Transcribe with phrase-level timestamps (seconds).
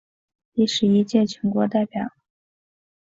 [0.55, 2.07] 第十一届全国人大代表。